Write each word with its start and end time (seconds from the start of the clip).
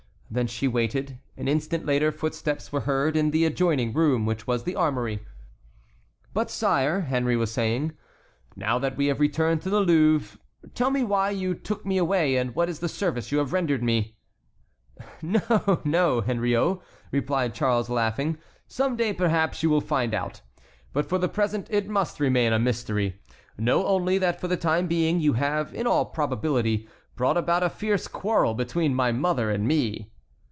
Then 0.33 0.47
she 0.47 0.65
waited. 0.65 1.19
An 1.35 1.49
instant 1.49 1.85
later 1.85 2.09
footsteps 2.09 2.71
were 2.71 2.79
heard 2.87 3.17
in 3.17 3.31
the 3.31 3.43
adjoining 3.43 3.91
room, 3.91 4.25
which 4.25 4.47
was 4.47 4.63
the 4.63 4.77
armory. 4.77 5.25
"But, 6.33 6.49
sire," 6.49 7.01
Henry 7.01 7.35
was 7.35 7.51
saying, 7.51 7.97
"now 8.55 8.79
that 8.79 8.95
we 8.95 9.07
have 9.07 9.19
returned 9.19 9.61
to 9.63 9.69
the 9.69 9.81
Louvre, 9.81 10.39
tell 10.73 10.89
me 10.89 11.03
why 11.03 11.31
you 11.31 11.53
took 11.53 11.85
me 11.85 11.97
away 11.97 12.37
and 12.37 12.55
what 12.55 12.69
is 12.69 12.79
the 12.79 12.87
service 12.87 13.33
you 13.33 13.39
have 13.39 13.51
rendered 13.51 13.83
me." 13.83 14.15
"No, 15.21 15.81
no, 15.83 16.21
Henriot," 16.21 16.79
replied 17.11 17.53
Charles, 17.53 17.89
laughing, 17.89 18.37
"some 18.69 18.95
day, 18.95 19.11
perhaps, 19.11 19.61
you 19.63 19.69
will 19.69 19.81
find 19.81 20.13
out; 20.13 20.39
but 20.93 21.09
for 21.09 21.17
the 21.17 21.27
present 21.27 21.67
it 21.69 21.89
must 21.89 22.21
remain 22.21 22.53
a 22.53 22.57
mystery. 22.57 23.19
Know 23.57 23.85
only 23.85 24.17
that 24.19 24.39
for 24.39 24.47
the 24.47 24.55
time 24.55 24.87
being 24.87 25.19
you 25.19 25.33
have 25.33 25.73
in 25.73 25.85
all 25.85 26.05
probability 26.05 26.87
brought 27.17 27.35
about 27.35 27.63
a 27.63 27.69
fierce 27.69 28.07
quarrel 28.07 28.53
between 28.53 28.95
my 28.95 29.11
mother 29.11 29.49
and 29.51 29.67
me." 29.67 30.07